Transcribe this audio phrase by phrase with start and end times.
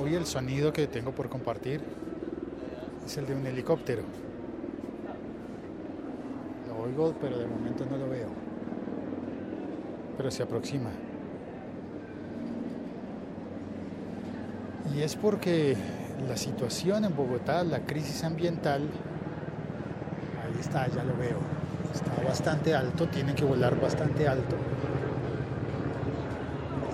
[0.00, 1.82] Hoy el sonido que tengo por compartir
[3.04, 4.02] es el de un helicóptero.
[6.66, 8.28] Lo oigo, pero de momento no lo veo.
[10.16, 10.88] Pero se aproxima.
[14.94, 15.76] Y es porque
[16.26, 18.88] la situación en Bogotá, la crisis ambiental,
[20.42, 21.40] ahí está, ya lo veo.
[21.92, 24.56] Está bastante alto, tiene que volar bastante alto.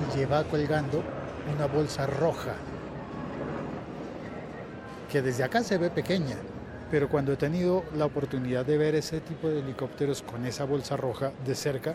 [0.02, 1.04] Y lleva colgando
[1.54, 2.56] una bolsa roja
[5.10, 6.36] que desde acá se ve pequeña,
[6.90, 10.96] pero cuando he tenido la oportunidad de ver ese tipo de helicópteros con esa bolsa
[10.96, 11.94] roja de cerca,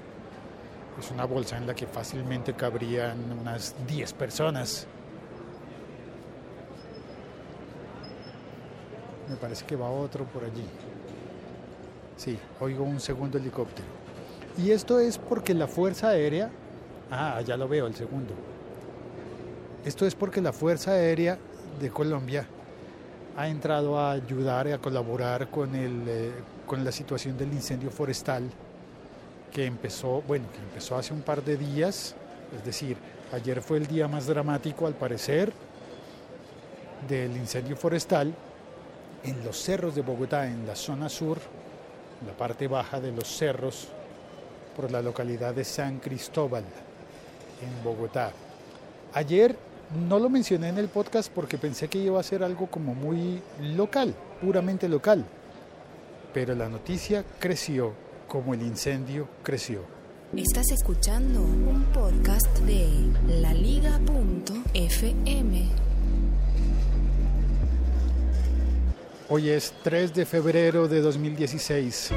[0.99, 4.87] es una bolsa en la que fácilmente cabrían unas 10 personas.
[9.29, 10.65] Me parece que va otro por allí.
[12.17, 13.87] Sí, oigo un segundo helicóptero.
[14.57, 16.51] Y esto es porque la Fuerza Aérea...
[17.09, 18.33] Ah, ya lo veo, el segundo.
[19.85, 21.37] Esto es porque la Fuerza Aérea
[21.79, 22.45] de Colombia
[23.37, 26.31] ha entrado a ayudar y a colaborar con, el, eh,
[26.65, 28.49] con la situación del incendio forestal
[29.51, 32.15] que empezó, bueno, que empezó hace un par de días,
[32.55, 32.97] es decir,
[33.33, 35.51] ayer fue el día más dramático al parecer
[37.07, 38.33] del incendio forestal
[39.23, 41.37] en los cerros de Bogotá, en la zona sur,
[42.21, 43.87] en la parte baja de los cerros,
[44.75, 46.63] por la localidad de San Cristóbal,
[47.61, 48.31] en Bogotá.
[49.13, 49.55] Ayer
[49.95, 53.41] no lo mencioné en el podcast porque pensé que iba a ser algo como muy
[53.75, 55.25] local, puramente local.
[56.33, 57.93] Pero la noticia creció
[58.27, 59.81] como el incendio creció.
[60.35, 62.87] Estás escuchando un podcast de
[63.27, 64.01] laliga.fm.
[69.27, 72.11] Hoy es 3 de febrero de 2016.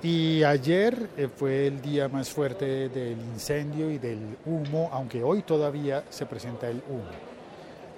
[0.00, 5.42] Y ayer eh, fue el día más fuerte del incendio y del humo, aunque hoy
[5.42, 7.10] todavía se presenta el humo.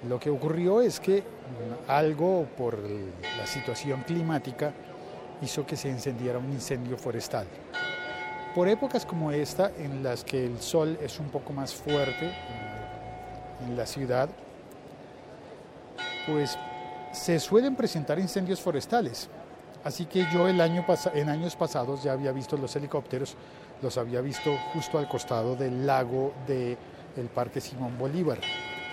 [0.09, 4.73] Lo que ocurrió es que mm, algo por la situación climática
[5.43, 7.45] hizo que se encendiera un incendio forestal.
[8.55, 12.33] Por épocas como esta, en las que el sol es un poco más fuerte
[13.59, 14.27] mm, en la ciudad,
[16.25, 16.57] pues
[17.11, 19.29] se suelen presentar incendios forestales.
[19.83, 23.35] Así que yo el año en años pasados ya había visto los helicópteros,
[23.81, 28.37] los había visto justo al costado del lago del Parque Simón Bolívar,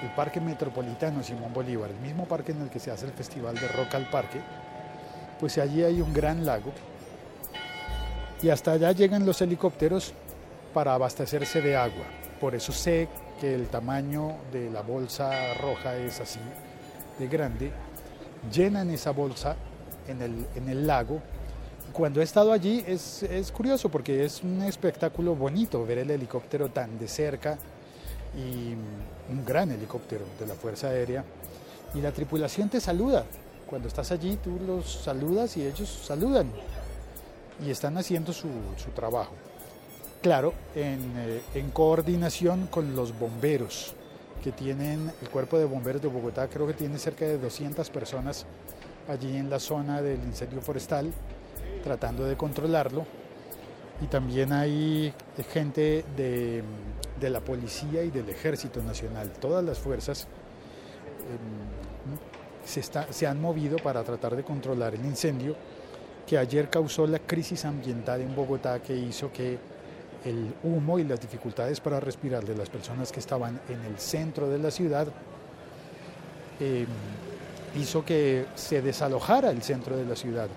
[0.03, 3.55] el Parque Metropolitano Simón Bolívar, el mismo parque en el que se hace el Festival
[3.57, 4.41] de Rock al Parque.
[5.39, 6.73] Pues allí hay un gran lago
[8.43, 10.15] y hasta allá llegan los helicópteros
[10.73, 12.07] para abastecerse de agua.
[12.41, 13.09] Por eso sé
[13.41, 16.41] que el tamaño de la bolsa roja es así
[17.19, 17.73] de grande.
[18.53, 19.57] Llenan esa bolsa
[20.09, 21.21] en el, en el lago.
[21.93, 26.69] Cuando he estado allí es, es, curioso porque es un espectáculo bonito ver el helicóptero
[26.69, 27.59] tan de cerca
[28.37, 28.75] y
[29.33, 31.25] un gran helicóptero de la Fuerza Aérea.
[31.95, 33.25] Y la tripulación te saluda.
[33.67, 36.51] Cuando estás allí tú los saludas y ellos saludan
[37.65, 39.33] y están haciendo su, su trabajo.
[40.23, 43.95] Claro, en, eh, en coordinación con los bomberos
[44.43, 48.47] que tienen el cuerpo de bomberos de Bogotá, creo que tiene cerca de 200 personas
[49.09, 51.13] allí en la zona del incendio forestal,
[51.83, 53.07] tratando de controlarlo.
[54.01, 55.13] Y también hay
[55.51, 56.63] gente de,
[57.21, 59.33] la policía y del ejército nacional.
[59.41, 60.29] Todas las fuerzas
[61.29, 62.17] em,
[62.65, 65.57] se, se han movido para tratar de controlar el incendio
[66.27, 69.59] que ayer causó la crisis ambiental en Bogotá que hizo que
[70.25, 74.49] el humo y las dificultades para respirar de las personas que estaban en el centro
[74.49, 75.09] de la ciudad
[76.61, 76.87] eh,
[77.77, 80.49] hizo que se desalojara el centro de la ciudad.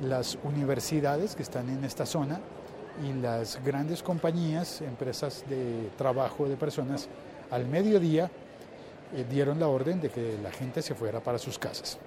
[0.00, 2.40] Las universidades que están en esta zona
[3.02, 7.08] y las grandes compañías, empresas de trabajo de personas,
[7.50, 8.30] al mediodía
[9.14, 11.98] eh, dieron la orden de que la gente se fuera para sus casas.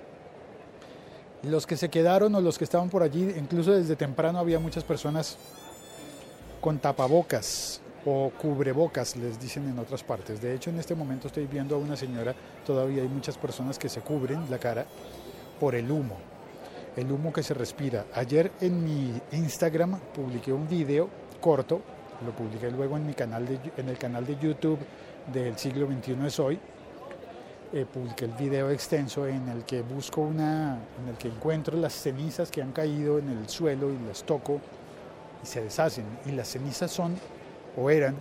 [1.44, 4.84] Los que se quedaron o los que estaban por allí, incluso desde temprano había muchas
[4.84, 5.38] personas
[6.60, 10.42] con tapabocas, o cubrebocas, les dicen en otras partes.
[10.42, 12.36] De hecho, en este momento estoy viendo a una señora,
[12.66, 14.86] todavía hay muchas personas que se cubren la cara
[15.60, 16.18] por el humo,
[16.96, 18.06] el humo que se respira.
[18.13, 21.10] Ayer en mi Instagram publiqué un video
[21.42, 21.81] corto,
[22.24, 24.80] lo publiqué luego en, mi canal de, en el canal de YouTube
[25.34, 26.60] del siglo XXI es hoy.
[27.74, 31.94] Eh, publiqué el video extenso en el que busco una, en el que encuentro las
[31.94, 34.62] cenizas que han caído en el suelo y las toco
[35.44, 36.06] y se deshacen.
[36.25, 37.16] Y las cenizas son
[37.77, 38.16] o eran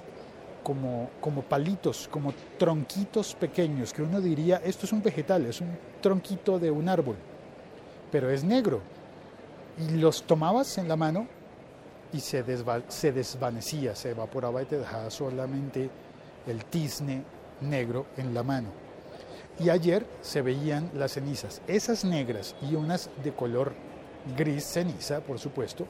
[0.63, 5.77] como, como palitos, como tronquitos pequeños, que uno diría, esto es un vegetal, es un
[6.01, 7.17] tronquito de un árbol,
[8.11, 8.81] pero es negro.
[9.79, 11.27] Y los tomabas en la mano
[12.13, 15.91] y se, desva- se desvanecía, se evaporaba y te dejaba solamente
[16.47, 17.25] el tizne
[17.61, 18.69] negro en la mano.
[19.61, 23.73] Y ayer se veían las cenizas, esas negras y unas de color
[24.37, 25.87] gris ceniza, por supuesto,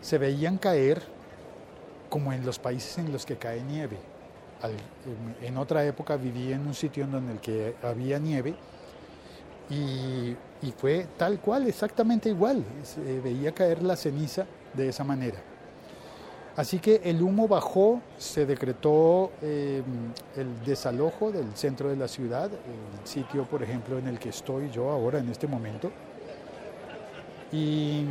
[0.00, 1.02] se veían caer
[2.10, 3.96] como en los países en los que cae nieve.
[4.60, 4.72] Al-
[5.40, 8.54] en, otra época viví en un sitio en el que había nieve
[9.70, 10.36] y,
[10.76, 12.62] fue tal cual, exactamente igual.
[12.82, 15.38] Se veía caer la ceniza de esa manera.
[16.56, 19.82] Así que el humo bajó, se decretó eh,
[20.36, 24.68] el desalojo del centro de la ciudad, el sitio, por ejemplo, en el que estoy
[24.70, 25.90] yo ahora en este momento.
[27.52, 28.04] Y,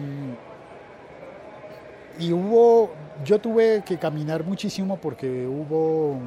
[2.20, 2.92] y hubo,
[3.24, 6.18] yo tuve que caminar muchísimo porque hubo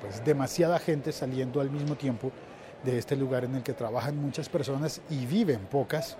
[0.00, 2.32] pues, demasiada gente saliendo al mismo tiempo
[2.84, 6.16] de este lugar en el que trabajan muchas personas y viven pocas.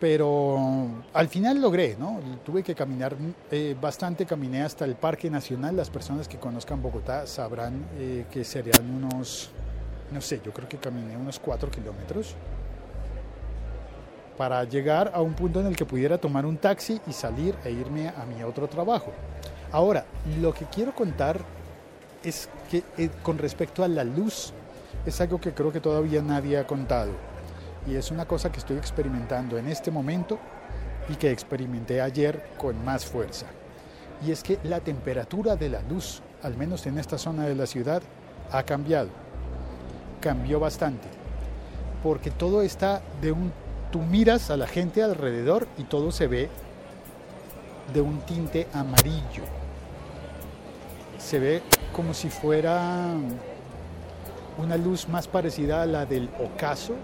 [0.00, 2.20] Pero al final logré, ¿no?
[2.44, 3.16] Tuve que caminar
[3.50, 5.74] eh, bastante, caminé hasta el Parque Nacional.
[5.74, 9.50] Las personas que conozcan Bogotá sabrán eh, que serían unos,
[10.12, 12.36] no sé, yo creo que caminé unos cuatro kilómetros
[14.36, 17.70] para llegar a un punto en el que pudiera tomar un taxi y salir e
[17.70, 19.12] irme a mi otro trabajo.
[19.72, 20.04] Ahora,
[20.40, 21.40] lo que quiero contar
[22.22, 24.52] es que eh, con respecto a la luz,
[25.04, 27.12] es algo que creo que todavía nadie ha contado.
[27.86, 30.38] Y es una cosa que estoy experimentando en este momento
[31.08, 33.46] y que experimenté ayer con más fuerza.
[34.24, 37.66] Y es que la temperatura de la luz, al menos en esta zona de la
[37.66, 38.02] ciudad,
[38.50, 39.08] ha cambiado.
[40.20, 41.06] Cambió bastante.
[42.02, 43.52] Porque todo está de un...
[43.90, 46.50] Tú miras a la gente alrededor y todo se ve
[47.92, 49.44] de un tinte amarillo.
[51.18, 51.62] Se ve
[51.92, 53.12] como si fuera
[54.58, 56.94] una luz más parecida a la del ocaso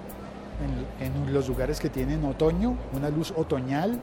[1.01, 4.01] en, en, los lugares que tienen otoño, una luz otoñal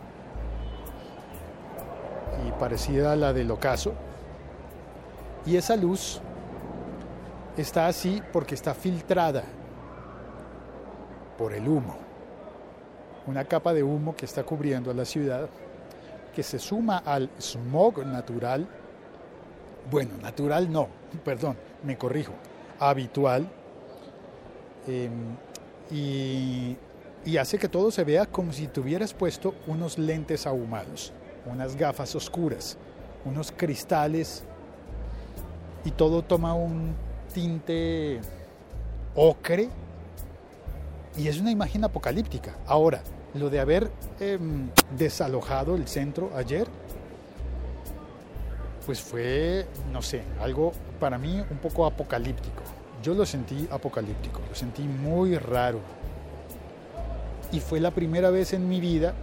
[2.48, 3.94] y parecida a la del ocaso.
[5.46, 6.22] Y esa luz
[7.58, 9.44] está así porque está filtrada
[11.38, 12.09] por el humo.
[13.30, 15.48] Una capa de humo que está cubriendo a la ciudad,
[16.36, 18.68] que se suma al smog natural.
[19.92, 20.88] Bueno, natural no,
[21.24, 22.34] perdón, me corrijo,
[22.80, 23.48] habitual.
[24.88, 25.12] Eh,
[25.92, 26.76] y,
[27.24, 31.14] y, hace que todo se vea como si tuvieras puesto unos lentes ahumados,
[31.46, 32.80] unas gafas oscuras,
[33.26, 34.44] unos cristales
[35.86, 36.96] y todo toma un
[37.32, 38.22] tinte
[39.14, 39.70] ocre
[41.16, 42.56] y es una imagen apocalíptica.
[42.66, 43.04] Ahora,
[43.34, 44.40] lo de haber eh,
[44.98, 46.68] desalojado el centro ayer,
[48.86, 52.64] pues fue, no sé, algo para mí un poco apocalíptico.
[53.04, 55.80] Yo lo sentí apocalíptico, lo sentí muy raro.
[57.52, 59.14] Y fue la primera vez en mi vida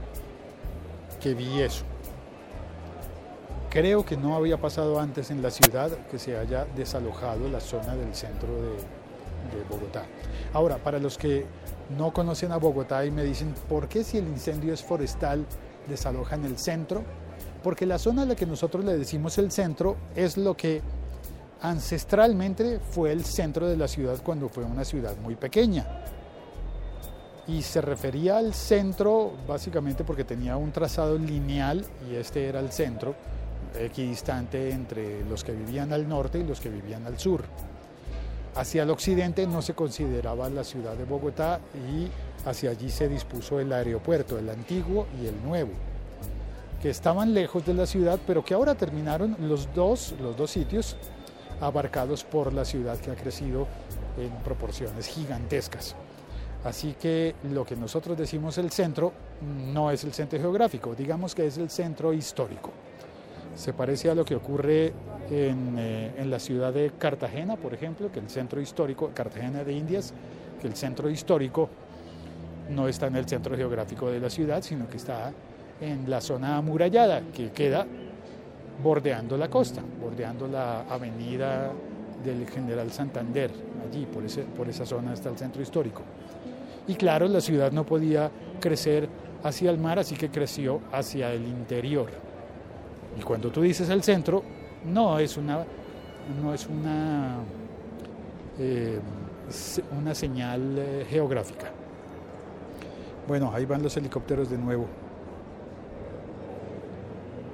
[1.21, 1.85] que vi eso.
[3.71, 7.95] Creo que no había pasado antes en la ciudad que se haya desalojado la zona
[7.95, 10.05] del centro de Bogotá.
[10.53, 11.45] Ahora, para los que
[11.91, 15.45] no conocen a Bogotá y me dicen, ¿por qué si el incendio es forestal
[15.89, 17.03] desalojan el centro?
[17.63, 20.83] Porque la zona a la que nosotros le decimos el centro es lo que
[21.61, 25.87] ancestralmente fue el centro de la ciudad cuando fue una ciudad muy pequeña.
[27.49, 32.73] Y se refería al centro básicamente porque tenía un trazado lineal y este era el
[32.73, 33.15] centro,
[33.79, 37.45] equidistante entre los que vivían al norte y los que vivían al sur.
[38.57, 42.09] Hacia el occidente no se consideraba la ciudad de Bogotá y
[42.49, 45.73] hacia allí se dispuso el aeropuerto, el antiguo y el nuevo,
[46.81, 50.97] que estaban lejos de la ciudad, pero que ahora terminaron los dos, los dos sitios
[51.61, 53.67] abarcados por la ciudad que ha crecido
[54.19, 55.95] en proporciones gigantescas.
[56.65, 59.13] Así que lo que nosotros decimos el centro
[59.73, 62.71] no es el centro geográfico, digamos que es el centro histórico.
[63.55, 64.95] Se parece a lo que ocurre
[65.31, 69.73] en, eh, en, la ciudad de Cartagena, por ejemplo, que el centro histórico, Cartagena de
[69.73, 70.13] Indias,
[70.61, 71.69] que el centro histórico
[72.71, 75.33] no está en el centro geográfico de la ciudad, sino que está
[75.81, 77.87] en la zona amurallada, que queda
[78.83, 81.73] bordeando la costa, bordeando la avenida
[82.25, 83.51] del General Santander,
[83.89, 86.03] allí, por, ese, por esa zona está el centro histórico.
[86.89, 88.31] Y claro, la ciudad no podía
[88.61, 89.09] crecer
[89.43, 92.09] hacia el mar, así que creció hacia el interior.
[93.19, 94.43] Y cuando tú dices el centro,
[94.87, 95.65] no es una,
[96.43, 97.39] no es una,
[98.59, 98.99] eh,
[99.99, 101.71] una señal eh, geográfica.
[103.27, 104.87] Bueno, ahí van los helicópteros de nuevo.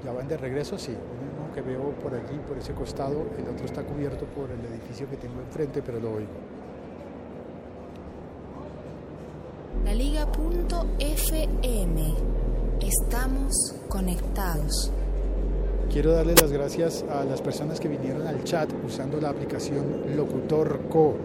[0.04, 0.76] ¿Ya van de regreso?
[0.78, 0.92] Sí.
[0.92, 5.08] Uno que veo por allí, por ese costado, el otro está cubierto por el edificio
[5.08, 6.30] que tengo enfrente, pero lo oigo.
[9.84, 10.32] La Liga.fm
[12.82, 14.92] Estamos conectados.
[15.92, 20.80] Quiero darle las gracias a las personas que vinieron al chat usando la aplicación Locutor
[20.88, 21.16] Co.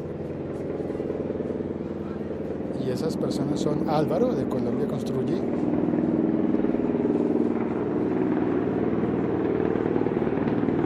[2.86, 5.36] Y esas personas son Álvaro de Colombia Construye,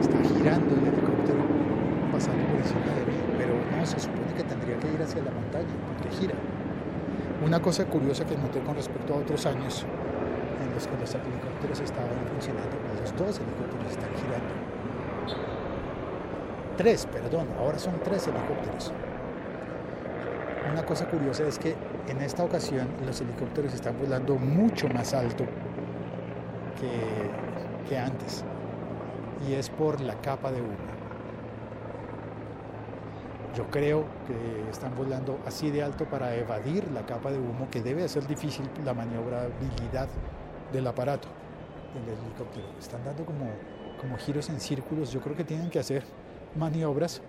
[0.00, 1.40] está girando el helicóptero
[2.12, 5.32] pasando por encima de mí, pero no, se supone que tendría que ir hacia la
[5.32, 6.34] montaña porque gira.
[7.44, 9.84] Una cosa curiosa que noté con respecto a otros años
[10.86, 14.54] que los helicópteros estaban funcionando, los dos helicópteros están girando.
[16.76, 18.92] Tres, perdón, ahora son tres helicópteros.
[20.72, 21.76] Una cosa curiosa es que
[22.08, 25.44] en esta ocasión los helicópteros están volando mucho más alto
[26.80, 28.44] que, que antes
[29.46, 30.92] y es por la capa de humo.
[33.54, 37.82] Yo creo que están volando así de alto para evadir la capa de humo, que
[37.82, 40.08] debe hacer difícil la maniobrabilidad
[40.72, 41.28] del aparato,
[41.94, 42.66] del helicóptero.
[42.78, 43.46] Están dando como,
[44.00, 45.12] como giros en círculos.
[45.12, 46.02] Yo creo que tienen que hacer
[46.56, 47.20] maniobras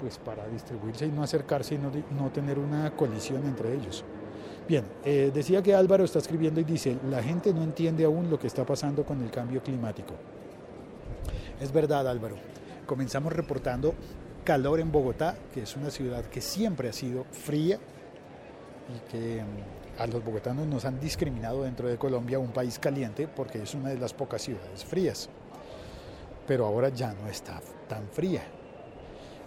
[0.00, 4.04] pues para distribuirse y no acercarse y no, no tener una colisión entre ellos.
[4.66, 8.38] Bien, eh, decía que Álvaro está escribiendo y dice, la gente no entiende aún lo
[8.38, 10.14] que está pasando con el cambio climático.
[11.60, 12.36] Es verdad, Álvaro.
[12.86, 13.94] Comenzamos reportando
[14.44, 17.78] calor en Bogotá, que es una ciudad que siempre ha sido fría
[18.88, 23.28] y que mm, a los bogotanos nos han discriminado dentro de Colombia, un país caliente,
[23.28, 25.28] porque es una de las pocas ciudades frías.
[26.46, 28.42] Pero ahora ya no está tan fría.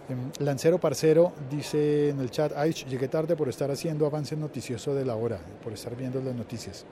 [0.08, 4.94] Em, Lancero Parcero dice en el chat, Ay, llegué tarde por estar haciendo avance noticioso
[4.94, 6.84] de la hora, por estar viendo las noticias.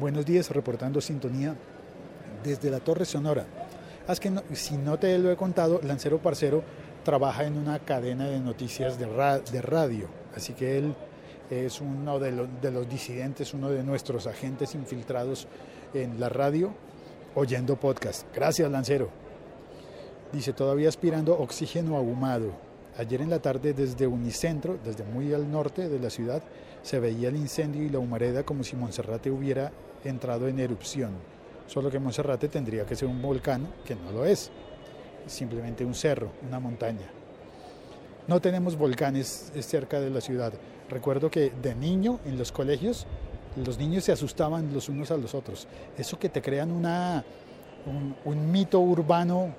[0.00, 1.54] Buenos días, reportando sintonía
[2.42, 3.44] desde la Torre Sonora.
[4.08, 6.62] Es que si no te lo he contado, Lancero Parcero
[7.04, 9.04] trabaja en una cadena de noticias de,
[9.52, 10.94] de radio, así que él
[11.50, 15.48] es uno de, lo, de los disidentes, uno de nuestros agentes infiltrados
[15.94, 16.74] en la radio,
[17.34, 18.26] oyendo podcast.
[18.34, 19.08] Gracias, Lancero.
[20.32, 22.52] Dice, todavía aspirando oxígeno ahumado.
[22.98, 26.42] Ayer en la tarde desde Unicentro, desde muy al norte de la ciudad,
[26.82, 29.72] se veía el incendio y la humareda como si Monserrate hubiera
[30.04, 31.12] entrado en erupción.
[31.66, 34.50] Solo que Monserrate tendría que ser un volcán, que no lo es.
[35.26, 37.10] Es simplemente un cerro, una montaña.
[38.26, 40.52] No tenemos volcanes cerca de la ciudad.
[40.88, 43.06] Recuerdo que de niño en los colegios
[43.64, 45.66] los niños se asustaban los unos a los otros.
[45.96, 49.54] Eso que te crean un, mito urbano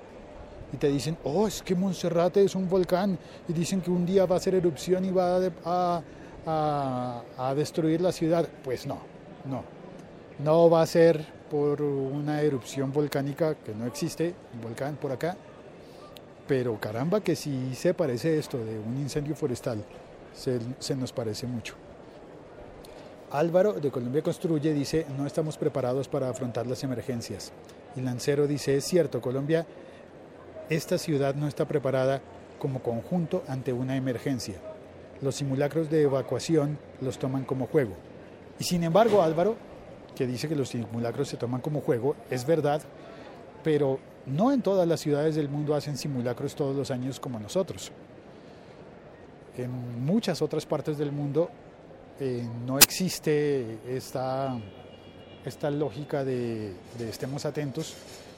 [0.72, 3.18] y te dicen, oh, es que Monserrate es un volcán
[3.48, 6.02] y dicen que un día va a hacer erupción y va a,
[7.36, 8.48] a, destruir la ciudad.
[8.62, 8.98] Pues no,
[9.44, 9.64] no.
[10.38, 15.36] No va a ser por una erupción volcánica que no existe, un volcán por acá.
[16.46, 19.84] Pero caramba que si se parece esto de un incendio forestal,
[20.34, 21.74] se, nos parece mucho.
[23.30, 27.52] Álvaro de Colombia Construye dice, no estamos preparados para afrontar las emergencias.
[27.96, 29.66] Y Lancero dice, es cierto, Colombia
[30.68, 32.20] esta ciudad no está preparada
[32.58, 34.54] como conjunto ante una emergencia.
[35.20, 37.94] Los simulacros de evacuación los toman como juego.
[38.58, 39.56] Y sin embargo, Álvaro,
[40.14, 42.82] que dice que los simulacros se toman como juego, es verdad,
[43.64, 47.90] pero no en todas las ciudades del mundo hacen simulacros todos los años como nosotros.
[49.56, 51.50] En muchas otras partes del mundo
[52.18, 54.56] eh, no existe esta,
[55.44, 57.94] esta lógica de, de estemos atentos.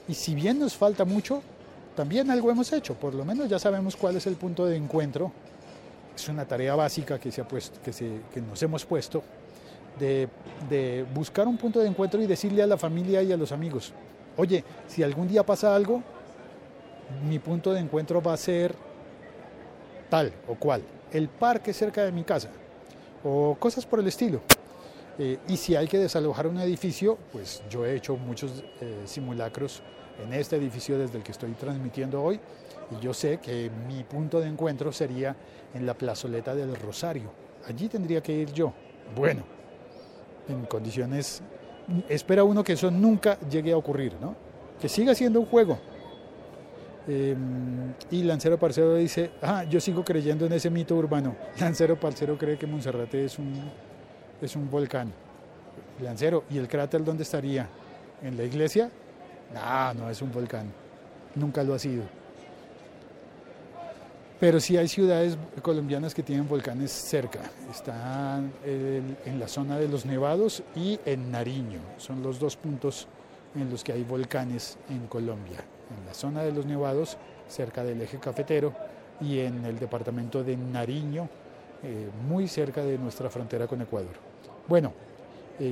[0.08, 1.42] Y si bien nos falta mucho,
[1.94, 5.30] también algo hemos hecho, por lo menos ya sabemos cuál es el punto de encuentro.
[6.14, 9.22] Es una tarea básica que, se ha puesto, que, nos hemos puesto
[9.98, 13.92] de, buscar un punto de encuentro y decirle a la familia y a los amigos,
[14.36, 16.02] oye, si algún día pasa algo,
[17.28, 18.74] mi punto de encuentro va a ser
[20.08, 22.50] tal o cual, el parque cerca de mi casa,
[23.24, 24.40] o cosas por el estilo.
[25.18, 29.82] Eh, y si hay que desalojar un edificio, pues yo he hecho muchos eh, simulacros
[30.24, 32.40] en este edificio desde el que estoy transmitiendo hoy
[32.90, 35.36] y yo sé que mi punto de encuentro sería
[35.74, 37.30] en la plazoleta del Rosario.
[37.66, 38.72] Allí tendría que ir yo.
[39.16, 39.42] Bueno,
[40.48, 41.42] en condiciones...
[42.08, 44.36] Espera uno que eso nunca llegue a ocurrir, ¿no?
[44.80, 45.78] Que siga siendo un juego.
[47.08, 47.36] Eh,
[48.10, 51.34] y Lancero Parcero dice, ah, yo sigo creyendo en ese mito urbano.
[51.60, 53.54] Lancero Parcero cree que Monserrate es un,
[54.40, 55.12] es un volcán.
[56.00, 57.68] Lancero, ¿y el cráter dónde estaría?
[58.22, 58.90] ¿En la iglesia?
[59.52, 60.72] No, no es un volcán.
[61.34, 62.04] Nunca lo ha sido.
[64.38, 67.40] Pero sí hay ciudades colombianas que tienen volcanes cerca.
[67.70, 71.78] Están en la zona de los Nevados y en Nariño.
[71.96, 73.06] Son los dos puntos
[73.54, 75.58] en los que hay volcanes en Colombia.
[75.90, 77.16] En la zona de los Nevados,
[77.48, 78.72] cerca del eje cafetero,
[79.20, 81.28] y en el departamento de Nariño,
[81.82, 84.14] eh, muy cerca de nuestra frontera con Ecuador.
[84.68, 84.92] Bueno,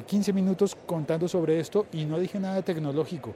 [0.07, 3.35] 15 minutos contando sobre esto y no dije nada tecnológico.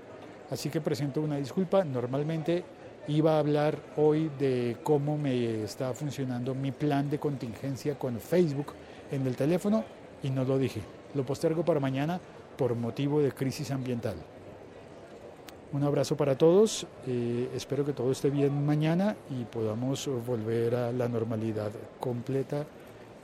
[0.50, 1.84] Así que presento una disculpa.
[1.84, 2.62] Normalmente
[3.08, 8.66] iba a hablar hoy de cómo me está funcionando mi plan de contingencia con Facebook
[9.10, 9.84] en el teléfono
[10.22, 10.80] y no lo dije.
[11.14, 12.20] Lo postergo para mañana
[12.56, 14.14] por motivo de crisis ambiental.
[15.72, 20.92] Un abrazo para todos, eh, espero que todo esté bien mañana y podamos volver a
[20.92, 22.64] la normalidad completa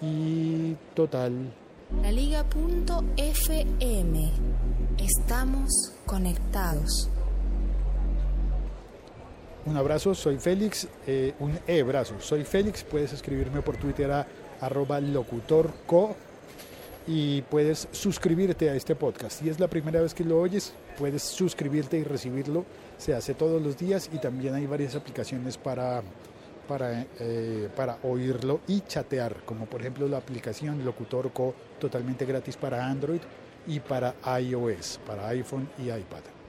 [0.02, 1.52] y total.
[2.02, 2.50] La Liga.fm.
[4.98, 7.10] Estamos conectados.
[9.66, 14.26] Un abrazo, soy Félix, eh, un e-brazo, soy Félix, puedes escribirme por Twitter a
[14.60, 16.16] arroba locutorco
[17.12, 19.40] y puedes suscribirte a este podcast.
[19.40, 22.64] Si es la primera vez que lo oyes, puedes suscribirte y recibirlo.
[22.98, 26.04] Se hace todos los días y también hay varias aplicaciones para,
[26.68, 32.56] para, eh, para oírlo y chatear, como por ejemplo la aplicación Locutor Co totalmente gratis
[32.56, 33.20] para Android
[33.66, 36.39] y para iOS, para iPhone y iPad.